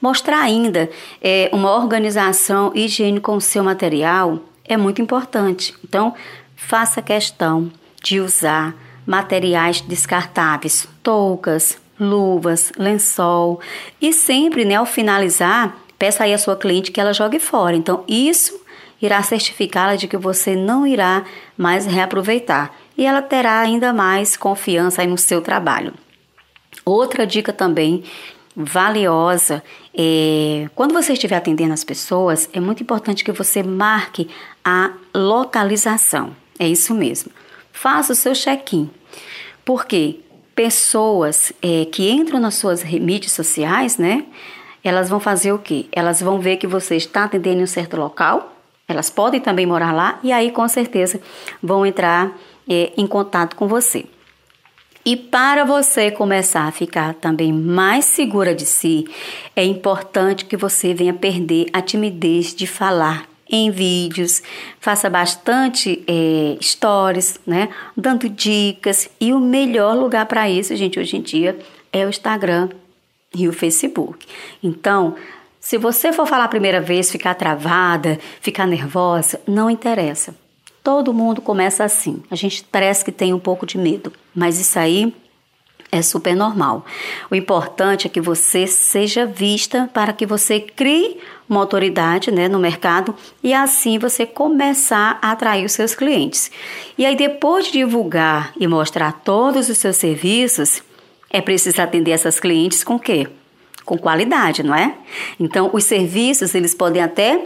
Mostrar 0.00 0.42
ainda 0.42 0.90
é, 1.22 1.48
uma 1.50 1.74
organização 1.74 2.70
higiene 2.74 3.20
com 3.20 3.36
o 3.36 3.40
seu 3.40 3.64
material 3.64 4.38
é 4.64 4.76
muito 4.76 5.00
importante. 5.00 5.74
Então, 5.82 6.14
faça 6.54 7.00
questão 7.00 7.72
de 8.02 8.20
usar 8.20 8.74
materiais 9.06 9.80
descartáveis, 9.80 10.86
toucas, 11.02 11.78
luvas, 11.98 12.72
lençol 12.76 13.60
e 14.00 14.12
sempre, 14.12 14.64
né, 14.64 14.76
ao 14.76 14.86
finalizar, 14.86 15.76
peça 15.98 16.24
aí 16.24 16.34
à 16.34 16.38
sua 16.38 16.56
cliente 16.56 16.90
que 16.90 17.00
ela 17.00 17.12
jogue 17.12 17.38
fora. 17.38 17.76
Então, 17.76 18.04
isso 18.08 18.60
irá 19.00 19.22
certificá-la 19.22 19.96
de 19.96 20.08
que 20.08 20.16
você 20.16 20.56
não 20.56 20.86
irá 20.86 21.24
mais 21.56 21.86
reaproveitar 21.86 22.74
e 22.96 23.04
ela 23.04 23.22
terá 23.22 23.60
ainda 23.60 23.92
mais 23.92 24.36
confiança 24.36 25.04
no 25.04 25.18
seu 25.18 25.40
trabalho. 25.42 25.92
Outra 26.84 27.26
dica 27.26 27.52
também 27.52 28.04
valiosa 28.56 29.62
é 29.92 30.68
quando 30.74 30.92
você 30.92 31.12
estiver 31.12 31.36
atendendo 31.36 31.72
as 31.72 31.84
pessoas, 31.84 32.48
é 32.52 32.60
muito 32.60 32.82
importante 32.82 33.24
que 33.24 33.32
você 33.32 33.62
marque 33.62 34.28
a 34.64 34.92
localização. 35.14 36.34
É 36.58 36.68
isso 36.68 36.94
mesmo. 36.94 37.30
Faça 37.72 38.12
o 38.12 38.16
seu 38.16 38.32
check-in. 38.32 38.88
Porque 39.64 40.20
pessoas 40.54 41.52
é, 41.62 41.84
que 41.86 42.10
entram 42.10 42.38
nas 42.38 42.54
suas 42.54 42.84
mídias 42.84 43.32
sociais, 43.32 43.98
né? 43.98 44.24
Elas 44.82 45.08
vão 45.08 45.18
fazer 45.18 45.52
o 45.52 45.58
quê? 45.58 45.86
Elas 45.92 46.20
vão 46.20 46.38
ver 46.38 46.56
que 46.56 46.66
você 46.66 46.96
está 46.96 47.24
atendendo 47.24 47.60
em 47.60 47.64
um 47.64 47.66
certo 47.66 47.96
local, 47.96 48.54
elas 48.86 49.08
podem 49.08 49.40
também 49.40 49.66
morar 49.66 49.92
lá 49.92 50.18
e 50.22 50.30
aí 50.30 50.50
com 50.50 50.66
certeza 50.68 51.20
vão 51.62 51.86
entrar 51.86 52.32
é, 52.68 52.92
em 52.96 53.06
contato 53.06 53.56
com 53.56 53.66
você. 53.66 54.04
E 55.06 55.16
para 55.16 55.64
você 55.64 56.10
começar 56.10 56.66
a 56.66 56.72
ficar 56.72 57.14
também 57.14 57.52
mais 57.52 58.06
segura 58.06 58.54
de 58.54 58.64
si, 58.64 59.04
é 59.54 59.62
importante 59.62 60.46
que 60.46 60.56
você 60.56 60.94
venha 60.94 61.12
perder 61.12 61.66
a 61.74 61.82
timidez 61.82 62.54
de 62.54 62.66
falar 62.66 63.33
em 63.54 63.70
vídeos, 63.70 64.42
faça 64.80 65.08
bastante 65.08 66.02
é, 66.08 66.56
stories, 66.60 67.38
né? 67.46 67.68
Dando 67.96 68.28
dicas. 68.28 69.08
E 69.20 69.32
o 69.32 69.38
melhor 69.38 69.96
lugar 69.96 70.26
para 70.26 70.50
isso, 70.50 70.74
gente, 70.74 70.98
hoje 70.98 71.16
em 71.16 71.22
dia 71.22 71.56
é 71.92 72.04
o 72.04 72.08
Instagram 72.08 72.68
e 73.34 73.46
o 73.48 73.52
Facebook. 73.52 74.26
Então, 74.62 75.14
se 75.60 75.78
você 75.78 76.12
for 76.12 76.26
falar 76.26 76.44
a 76.44 76.48
primeira 76.48 76.80
vez, 76.80 77.10
ficar 77.10 77.34
travada, 77.34 78.18
ficar 78.40 78.66
nervosa, 78.66 79.40
não 79.46 79.70
interessa. 79.70 80.34
Todo 80.82 81.14
mundo 81.14 81.40
começa 81.40 81.84
assim. 81.84 82.22
A 82.30 82.34
gente 82.34 82.64
parece 82.70 83.04
que 83.04 83.12
tem 83.12 83.32
um 83.32 83.38
pouco 83.38 83.64
de 83.64 83.78
medo, 83.78 84.12
mas 84.34 84.60
isso 84.60 84.78
aí 84.78 85.14
é 85.94 86.02
super 86.02 86.34
normal. 86.34 86.84
O 87.30 87.34
importante 87.34 88.06
é 88.06 88.10
que 88.10 88.20
você 88.20 88.66
seja 88.66 89.24
vista 89.24 89.88
para 89.92 90.12
que 90.12 90.26
você 90.26 90.60
crie 90.60 91.18
uma 91.48 91.60
autoridade 91.60 92.30
né, 92.30 92.48
no 92.48 92.58
mercado 92.58 93.14
e 93.42 93.52
assim 93.54 93.98
você 93.98 94.26
começar 94.26 95.18
a 95.22 95.32
atrair 95.32 95.64
os 95.64 95.72
seus 95.72 95.94
clientes. 95.94 96.50
E 96.98 97.06
aí, 97.06 97.14
depois 97.14 97.66
de 97.66 97.72
divulgar 97.72 98.52
e 98.58 98.66
mostrar 98.66 99.12
todos 99.24 99.68
os 99.68 99.78
seus 99.78 99.96
serviços, 99.96 100.82
é 101.30 101.40
preciso 101.40 101.80
atender 101.80 102.12
essas 102.12 102.40
clientes 102.40 102.82
com 102.82 102.96
o 102.96 103.00
quê? 103.00 103.28
Com 103.84 103.98
qualidade, 103.98 104.62
não 104.62 104.74
é? 104.74 104.94
Então, 105.38 105.70
os 105.72 105.84
serviços 105.84 106.54
eles 106.54 106.74
podem 106.74 107.02
até 107.02 107.40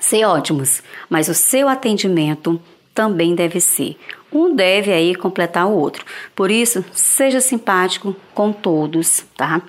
ser 0.00 0.24
ótimos, 0.24 0.82
mas 1.08 1.28
o 1.28 1.34
seu 1.34 1.68
atendimento 1.68 2.60
também 2.98 3.32
deve 3.32 3.60
ser. 3.60 3.96
Um 4.32 4.52
deve 4.52 4.92
aí 4.92 5.14
completar 5.14 5.68
o 5.68 5.72
outro. 5.72 6.04
Por 6.34 6.50
isso, 6.50 6.84
seja 6.92 7.40
simpático 7.40 8.16
com 8.34 8.52
todos, 8.52 9.24
tá? 9.36 9.62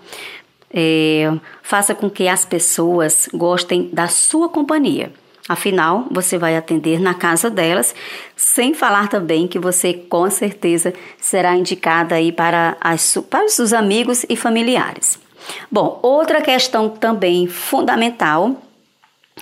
É, 0.73 1.31
faça 1.61 1.93
com 1.93 2.09
que 2.09 2.27
as 2.27 2.43
pessoas 2.43 3.29
gostem 3.31 3.87
da 3.93 4.07
sua 4.07 4.49
companhia. 4.49 5.13
Afinal, 5.47 6.07
você 6.09 6.39
vai 6.39 6.57
atender 6.57 6.99
na 6.99 7.13
casa 7.13 7.51
delas, 7.51 7.93
sem 8.35 8.73
falar 8.73 9.09
também 9.09 9.47
que 9.47 9.59
você 9.59 9.93
com 9.93 10.27
certeza 10.31 10.91
será 11.19 11.55
indicada 11.55 12.15
aí 12.15 12.31
para, 12.31 12.77
as, 12.81 13.15
para 13.29 13.45
os 13.45 13.73
amigos 13.73 14.25
e 14.27 14.35
familiares. 14.35 15.19
Bom, 15.71 15.99
outra 16.01 16.41
questão 16.41 16.89
também 16.89 17.45
fundamental 17.45 18.59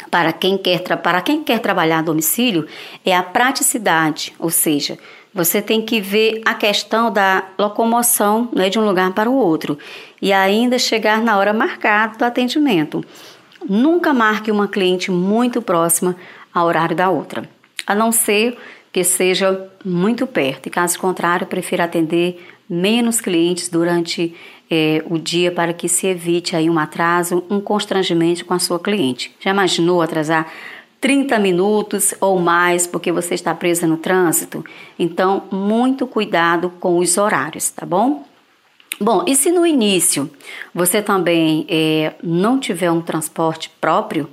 para 0.09 0.31
quem 0.31 0.57
quer, 0.57 0.79
para 0.79 1.21
quem 1.21 1.43
quer 1.43 1.59
trabalhar 1.59 1.99
a 1.99 2.03
domicílio 2.03 2.65
é 3.05 3.15
a 3.15 3.23
praticidade, 3.23 4.33
ou 4.39 4.49
seja, 4.49 4.97
você 5.33 5.61
tem 5.61 5.81
que 5.81 6.01
ver 6.01 6.41
a 6.45 6.53
questão 6.53 7.11
da 7.11 7.43
locomoção 7.59 8.49
né, 8.53 8.69
de 8.69 8.79
um 8.79 8.85
lugar 8.85 9.13
para 9.13 9.29
o 9.29 9.35
outro. 9.35 9.77
E 10.19 10.33
ainda 10.33 10.79
chegar 10.79 11.21
na 11.21 11.37
hora 11.37 11.53
marcada 11.53 12.17
do 12.17 12.25
atendimento. 12.25 13.03
Nunca 13.69 14.13
marque 14.13 14.49
uma 14.49 14.67
cliente 14.67 15.11
muito 15.11 15.61
próxima 15.61 16.15
ao 16.53 16.65
horário 16.65 16.95
da 16.95 17.09
outra, 17.09 17.47
a 17.85 17.93
não 17.93 18.11
ser 18.11 18.57
que 18.91 19.03
seja 19.03 19.69
muito 19.85 20.25
perto, 20.25 20.67
e 20.67 20.69
caso 20.71 20.97
contrário, 20.97 21.45
prefira 21.45 21.83
atender 21.83 22.43
menos 22.67 23.21
clientes 23.21 23.69
durante 23.69 24.33
é, 24.69 25.03
o 25.09 25.17
dia 25.17 25.51
para 25.51 25.73
que 25.73 25.87
se 25.87 26.07
evite 26.07 26.55
aí 26.55 26.69
um 26.69 26.77
atraso, 26.77 27.43
um 27.49 27.59
constrangimento 27.59 28.45
com 28.45 28.53
a 28.53 28.59
sua 28.59 28.79
cliente. 28.79 29.35
Já 29.39 29.51
imaginou 29.51 30.01
atrasar 30.01 30.51
30 30.99 31.39
minutos 31.39 32.13
ou 32.19 32.39
mais 32.39 32.87
porque 32.87 33.11
você 33.11 33.35
está 33.35 33.53
presa 33.53 33.87
no 33.87 33.97
trânsito? 33.97 34.63
Então, 34.97 35.43
muito 35.51 36.07
cuidado 36.07 36.71
com 36.79 36.97
os 36.97 37.17
horários, 37.17 37.69
tá 37.69 37.85
bom? 37.85 38.25
Bom, 38.99 39.23
e 39.27 39.35
se 39.35 39.51
no 39.51 39.65
início 39.65 40.29
você 40.73 41.01
também 41.01 41.65
é, 41.69 42.15
não 42.23 42.59
tiver 42.59 42.89
um 42.89 43.01
transporte 43.01 43.69
próprio, 43.79 44.27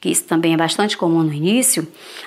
que 0.00 0.08
isso 0.08 0.24
também 0.24 0.54
é 0.54 0.56
bastante 0.56 0.96
comum 0.96 1.22
no 1.22 1.32
início, 1.32 1.86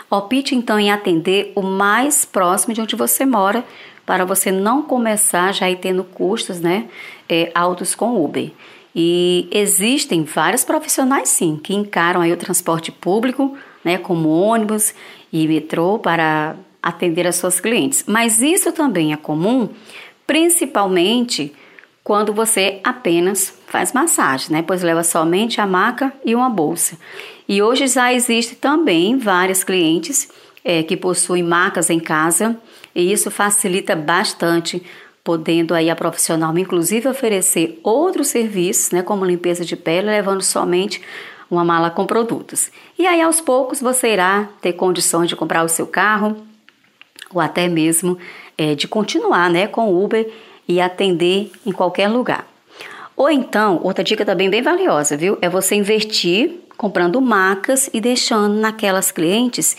opte 0.10 0.54
então 0.54 0.80
em 0.80 0.92
atender 0.92 1.52
o 1.56 1.62
mais 1.62 2.26
próximo 2.26 2.74
de 2.74 2.82
onde 2.82 2.96
você 2.96 3.26
mora, 3.26 3.66
para 4.10 4.26
você 4.26 4.52
não 4.52 4.82
começar 4.82 5.54
já 5.54 5.70
ir 5.70 5.76
tendo 5.76 6.04
custos 6.04 6.60
né, 6.60 6.88
é, 7.30 7.52
altos 7.54 7.94
com 7.94 8.26
Uber. 8.26 8.50
E 8.96 9.48
existem 9.52 10.24
vários 10.24 10.64
profissionais 10.64 11.30
sim 11.30 11.60
que 11.64 11.76
encaram 11.76 12.22
aí 12.22 12.34
o 12.34 12.38
transporte 12.38 12.92
público, 12.92 13.56
né, 13.86 14.00
como 14.00 14.30
ônibus 14.30 14.96
e 15.32 15.48
metrô 15.48 16.00
para 16.00 16.56
atender 16.82 17.28
as 17.28 17.36
suas 17.36 17.60
clientes. 17.60 18.04
Mas 18.08 18.42
isso 18.42 18.72
também 18.72 19.14
é 19.14 19.16
comum, 19.16 19.70
principalmente 20.26 21.54
quando 22.04 22.34
você 22.34 22.80
apenas 22.84 23.54
faz 23.68 23.94
massagem, 23.94 24.54
né? 24.54 24.64
Pois 24.64 24.82
leva 24.82 25.04
somente 25.04 25.62
a 25.62 25.68
maca 25.68 26.12
e 26.26 26.34
uma 26.34 26.50
bolsa. 26.50 26.98
E 27.48 27.62
hoje 27.62 27.86
já 27.86 28.12
existe 28.12 28.56
também 28.56 29.20
várias 29.20 29.64
clientes 29.64 30.28
é, 30.66 30.82
que 30.82 30.98
possuem 30.98 31.44
macas 31.44 31.92
em 31.92 32.00
casa 32.00 32.58
e 32.94 33.12
isso 33.12 33.30
facilita 33.30 33.96
bastante, 33.96 34.82
podendo 35.24 35.74
aí 35.74 35.90
a 35.90 35.96
profissional 35.96 36.58
inclusive 36.58 37.08
oferecer 37.08 37.80
outros 37.84 38.28
serviços, 38.28 38.92
né, 38.92 39.02
como 39.02 39.26
limpeza 39.26 39.64
de 39.64 39.76
pele, 39.76 40.08
levando 40.08 40.42
somente 40.42 41.02
uma 41.50 41.66
mala 41.66 41.90
com 41.90 42.06
produtos. 42.06 42.72
E 42.98 43.08
aí 43.08 43.22
aos 43.22 43.42
poucos 43.42 43.82
você 43.82 44.14
irá 44.14 44.50
ter 44.62 44.74
condições 44.74 45.28
de 45.28 45.36
comprar 45.36 45.64
o 45.64 45.70
seu 45.70 45.88
carro 45.88 46.38
ou 47.34 47.42
até 47.42 47.68
mesmo 47.68 48.18
é, 48.58 48.76
de 48.76 48.88
continuar, 48.88 49.50
né, 49.50 49.68
com 49.68 49.90
o 49.90 50.04
Uber 50.04 50.30
e 50.68 50.80
atender 50.80 51.52
em 51.66 51.72
qualquer 51.72 52.08
lugar. 52.08 52.46
Ou 53.16 53.30
então, 53.30 53.82
outra 53.84 54.04
dica 54.04 54.24
também 54.24 54.50
bem 54.50 54.62
valiosa, 54.62 55.18
viu? 55.18 55.38
É 55.42 55.50
você 55.50 55.76
investir 55.76 56.62
comprando 56.78 57.20
macas 57.20 57.90
e 57.94 58.00
deixando 58.00 58.56
naquelas 58.56 59.12
clientes 59.12 59.76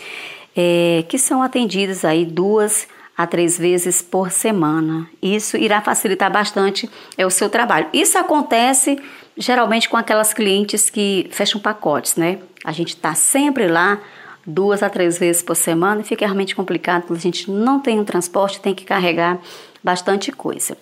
é, 0.55 1.03
que 1.09 1.17
são 1.17 1.41
atendidas 1.41 2.05
aí 2.05 2.23
duas 2.23 2.87
a 3.23 3.27
três 3.27 3.57
vezes 3.57 4.01
por 4.01 4.31
semana. 4.31 5.07
Isso 5.21 5.57
irá 5.57 5.81
facilitar 5.81 6.31
bastante 6.31 6.89
é, 7.17 7.25
o 7.25 7.29
seu 7.29 7.49
trabalho. 7.49 7.87
Isso 7.93 8.17
acontece 8.17 8.99
geralmente 9.37 9.89
com 9.89 9.97
aquelas 9.97 10.33
clientes 10.33 10.89
que 10.89 11.27
fecham 11.31 11.59
pacotes, 11.59 12.15
né? 12.15 12.39
A 12.63 12.71
gente 12.71 12.95
está 12.95 13.13
sempre 13.15 13.67
lá 13.67 13.99
duas 14.45 14.83
a 14.83 14.89
três 14.89 15.17
vezes 15.17 15.41
por 15.41 15.55
semana 15.55 16.01
e 16.01 16.03
fica 16.03 16.25
realmente 16.25 16.55
complicado, 16.55 17.13
a 17.13 17.17
gente 17.17 17.49
não 17.49 17.79
tem 17.79 17.99
um 17.99 18.05
transporte, 18.05 18.59
tem 18.59 18.73
que 18.73 18.83
carregar 18.83 19.39
bastante 19.83 20.31
coisa. 20.31 20.77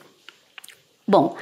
Bom, 1.08 1.36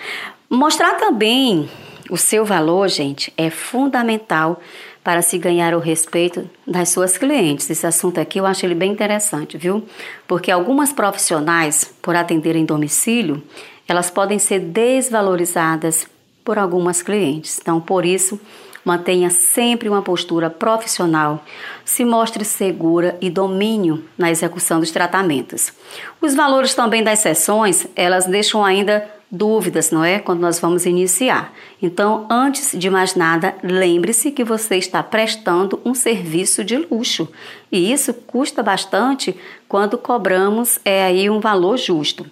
mostrar 0.49 0.95
também 0.95 1.69
o 2.09 2.17
seu 2.17 2.45
valor, 2.45 2.87
gente, 2.87 3.33
é 3.37 3.49
fundamental 3.49 4.61
para 5.07 5.21
se 5.21 5.37
ganhar 5.37 5.73
o 5.73 5.79
respeito 5.79 6.49
das 6.67 6.89
suas 6.89 7.17
clientes. 7.17 7.69
Esse 7.69 7.87
assunto 7.87 8.19
aqui 8.19 8.41
eu 8.41 8.45
acho 8.45 8.65
ele 8.65 8.75
bem 8.75 8.91
interessante, 8.91 9.57
viu? 9.57 9.85
Porque 10.27 10.51
algumas 10.51 10.91
profissionais, 10.91 11.89
por 12.01 12.13
atenderem 12.13 12.65
domicílio, 12.65 13.41
elas 13.87 14.09
podem 14.09 14.37
ser 14.37 14.59
desvalorizadas 14.59 16.05
por 16.43 16.59
algumas 16.59 17.01
clientes. 17.01 17.57
Então, 17.57 17.79
por 17.79 18.05
isso, 18.05 18.37
mantenha 18.83 19.29
sempre 19.29 19.87
uma 19.87 20.01
postura 20.01 20.49
profissional, 20.49 21.41
se 21.85 22.03
mostre 22.03 22.43
segura 22.43 23.17
e 23.21 23.29
domínio 23.29 24.03
na 24.17 24.29
execução 24.29 24.81
dos 24.81 24.91
tratamentos. 24.91 25.71
Os 26.19 26.35
valores 26.35 26.75
também 26.75 27.01
das 27.01 27.19
sessões, 27.19 27.87
elas 27.95 28.25
deixam 28.25 28.61
ainda 28.61 29.09
dúvidas, 29.29 29.91
não 29.91 30.03
é? 30.03 30.19
Quando 30.19 30.39
nós 30.39 30.59
vamos 30.59 30.85
iniciar. 30.85 31.53
Então, 31.81 32.25
antes 32.29 32.77
de 32.77 32.89
mais 32.89 33.15
nada, 33.15 33.55
lembre-se 33.63 34.31
que 34.31 34.43
você 34.43 34.77
está 34.77 35.03
prestando 35.03 35.79
um 35.83 35.93
serviço 35.93 36.63
de 36.63 36.77
luxo. 36.77 37.27
E 37.71 37.91
isso 37.91 38.13
custa 38.13 38.63
bastante 38.63 39.35
quando 39.67 39.97
cobramos 39.97 40.79
é 40.85 41.03
aí 41.03 41.29
um 41.29 41.39
valor 41.39 41.77
justo. 41.77 42.25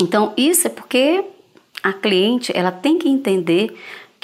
Então, 0.00 0.32
isso 0.36 0.66
é 0.66 0.70
porque 0.70 1.24
a 1.82 1.92
cliente, 1.92 2.50
ela 2.54 2.72
tem 2.72 2.98
que 2.98 3.08
entender 3.08 3.76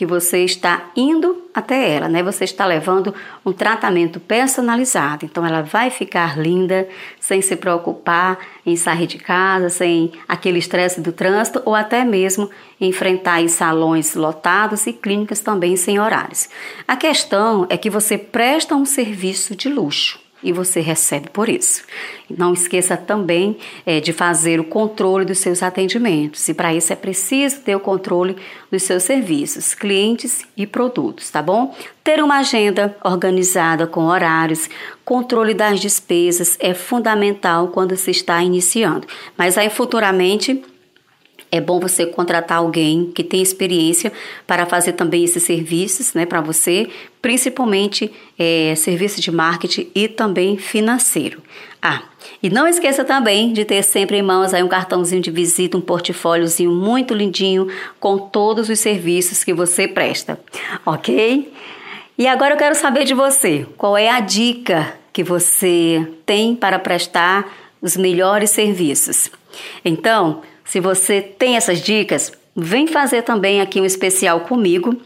que 0.03 0.07
você 0.07 0.45
está 0.45 0.91
indo 0.97 1.45
até 1.55 1.89
ela, 1.93 2.09
né? 2.09 2.25
Você 2.25 2.43
está 2.43 2.67
levando 2.67 3.15
um 3.47 3.53
tratamento 3.53 4.19
personalizado. 4.19 5.25
Então 5.25 5.47
ela 5.47 5.63
vai 5.63 5.91
ficar 5.91 6.37
linda, 6.37 6.89
sem 7.21 7.41
se 7.41 7.55
preocupar 7.55 8.37
em 8.67 8.75
sair 8.75 9.07
de 9.07 9.19
casa, 9.19 9.69
sem 9.69 10.11
aquele 10.27 10.59
estresse 10.59 11.01
do 11.01 11.13
trânsito 11.13 11.63
ou 11.65 11.77
até 11.77 12.05
mesmo 12.05 12.51
enfrentar 12.81 13.49
salões 13.49 14.17
lotados 14.17 14.89
e 14.89 14.93
clínicas 14.93 15.39
também 15.39 15.77
sem 15.77 16.01
horários. 16.01 16.49
A 16.89 16.97
questão 16.97 17.65
é 17.71 17.77
que 17.77 17.89
você 17.89 18.19
presta 18.19 18.75
um 18.75 18.85
serviço 18.85 19.55
de 19.55 19.69
luxo 19.69 20.22
e 20.43 20.53
você 20.53 20.81
recebe 20.81 21.29
por 21.31 21.49
isso. 21.49 21.83
Não 22.29 22.53
esqueça 22.53 22.97
também 22.97 23.57
é, 23.87 24.01
de 24.01 24.13
fazer 24.13 24.59
o 24.59 24.65
controle 24.65 25.25
dos 25.25 25.39
seus 25.39 25.63
atendimentos, 25.63 26.49
e 26.49 26.55
para 26.55 26.75
isso 26.75 26.93
é 26.93 26.97
preciso 26.97 27.61
ter 27.61 27.77
o 27.77 27.81
controle 27.81 28.37
dos 28.71 28.83
seus 28.83 29.03
serviços, 29.03 29.75
clientes 29.75 30.45
e 30.57 30.67
produtos, 30.67 31.31
tá 31.31 31.43
bom? 31.43 31.75
Ter 32.03 32.23
uma 32.23 32.39
agenda 32.39 32.97
organizada 33.05 33.87
com 33.87 34.07
horários, 34.07 34.69
controle 35.05 35.55
das 35.55 35.79
despesas 35.79 36.57
é 36.59 36.75
fundamental 36.75 37.69
quando 37.69 37.97
se 37.97 38.11
está 38.11 38.43
iniciando, 38.43 39.07
mas 39.37 39.57
aí 39.59 39.71
futuramente 39.71 40.63
é 41.53 41.61
bom 41.61 41.79
você 41.79 42.07
contratar 42.07 42.59
alguém 42.59 43.13
que 43.15 43.23
tem 43.23 43.43
experiência 43.43 44.11
para 44.47 44.65
fazer 44.65 44.95
também 44.95 45.23
esses 45.23 45.43
serviços, 45.43 46.15
né, 46.15 46.25
para 46.25 46.41
você, 46.41 46.89
principalmente 47.21 48.11
é, 48.39 48.75
serviço 48.75 49.21
de 49.21 49.31
marketing 49.31 49.89
e 49.95 50.09
também 50.09 50.57
financeiro. 50.57 51.43
Ah, 51.81 52.03
e 52.43 52.49
não 52.49 52.67
esqueça 52.67 53.05
também 53.05 53.53
de 53.53 53.67
ter 53.67 53.83
sempre 53.83 54.17
em 54.17 54.23
mãos 54.23 54.55
aí 54.55 54.63
um 54.63 54.69
cartãozinho 54.69 55.21
de 55.21 55.31
visita, 55.31 55.77
um 55.77 55.81
portfóliozinho 55.81 56.73
muito 56.73 57.13
lindinho 57.13 57.69
com 58.01 58.17
todos 58.17 58.71
os 58.71 58.79
serviços 58.79 59.45
que 59.45 59.53
você 59.53 59.87
presta, 59.87 60.41
ok? 60.87 61.53
E 62.17 62.27
agora 62.27 62.55
eu 62.55 62.59
quero 62.59 62.75
saber 62.75 63.05
de 63.05 63.13
você, 63.13 63.67
qual 63.77 63.97
é 63.97 64.09
a 64.09 64.21
dica 64.21 64.95
que 65.13 65.23
você 65.23 66.09
tem 66.25 66.57
para 66.57 66.79
prestar 66.79 67.53
os 67.83 67.95
melhores 67.97 68.51
serviços? 68.51 69.31
Então, 69.85 70.41
se 70.65 70.81
você 70.81 71.21
tem 71.21 71.57
essas 71.57 71.81
dicas, 71.81 72.33
vem 72.55 72.87
fazer 72.87 73.23
também 73.23 73.61
aqui 73.61 73.81
um 73.81 73.85
especial 73.85 74.41
comigo 74.41 74.97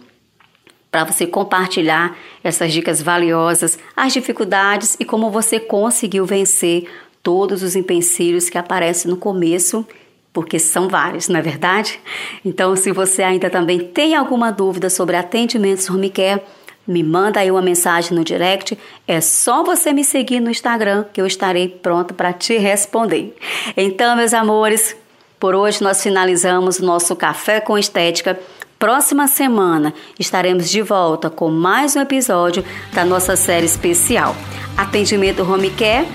para 0.90 1.04
você 1.04 1.26
compartilhar 1.26 2.16
essas 2.42 2.72
dicas 2.72 3.02
valiosas, 3.02 3.78
as 3.94 4.12
dificuldades 4.12 4.96
e 4.98 5.04
como 5.04 5.30
você 5.30 5.60
conseguiu 5.60 6.24
vencer 6.24 6.88
todos 7.22 7.62
os 7.62 7.76
empecilhos 7.76 8.48
que 8.48 8.56
aparecem 8.56 9.10
no 9.10 9.16
começo, 9.16 9.86
porque 10.32 10.58
são 10.58 10.88
vários, 10.88 11.28
não 11.28 11.38
é 11.38 11.42
verdade? 11.42 12.00
Então, 12.44 12.76
se 12.76 12.92
você 12.92 13.22
ainda 13.22 13.50
também 13.50 13.80
tem 13.80 14.14
alguma 14.14 14.50
dúvida 14.50 14.88
sobre 14.88 15.16
atendimentos 15.16 15.90
home 15.90 16.08
care, 16.08 16.40
me 16.86 17.02
manda 17.02 17.40
aí 17.40 17.50
uma 17.50 17.62
mensagem 17.62 18.16
no 18.16 18.24
direct. 18.24 18.78
É 19.08 19.20
só 19.20 19.64
você 19.64 19.92
me 19.92 20.04
seguir 20.04 20.40
no 20.40 20.50
Instagram 20.50 21.04
que 21.12 21.20
eu 21.20 21.26
estarei 21.26 21.68
pronto 21.68 22.14
para 22.14 22.32
te 22.32 22.56
responder. 22.58 23.36
Então, 23.76 24.16
meus 24.16 24.32
amores, 24.32 24.96
por 25.38 25.54
hoje 25.54 25.82
nós 25.82 26.02
finalizamos 26.02 26.78
nosso 26.78 27.14
Café 27.14 27.60
com 27.60 27.76
Estética. 27.78 28.38
Próxima 28.78 29.26
semana 29.26 29.94
estaremos 30.18 30.68
de 30.68 30.82
volta 30.82 31.30
com 31.30 31.50
mais 31.50 31.96
um 31.96 32.00
episódio 32.00 32.64
da 32.92 33.04
nossa 33.04 33.36
série 33.36 33.66
especial. 33.66 34.36
Atendimento 34.76 35.42
Home 35.42 35.70
Care? 35.70 36.06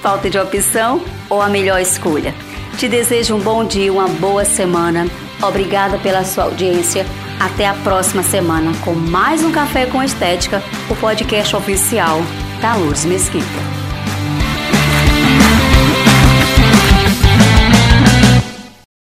Falta 0.00 0.30
de 0.30 0.38
opção 0.38 1.02
ou 1.28 1.42
a 1.42 1.48
melhor 1.48 1.80
escolha? 1.80 2.34
Te 2.78 2.88
desejo 2.88 3.34
um 3.34 3.40
bom 3.40 3.64
dia, 3.64 3.92
uma 3.92 4.08
boa 4.08 4.44
semana. 4.44 5.06
Obrigada 5.42 5.98
pela 5.98 6.24
sua 6.24 6.44
audiência. 6.44 7.04
Até 7.40 7.66
a 7.66 7.74
próxima 7.74 8.22
semana 8.22 8.72
com 8.84 8.92
mais 8.92 9.42
um 9.42 9.50
Café 9.50 9.86
com 9.86 10.02
Estética, 10.02 10.62
o 10.88 10.96
podcast 10.96 11.56
oficial 11.56 12.20
da 12.60 12.74
Lourdes 12.76 13.04
Mesquita. 13.04 13.79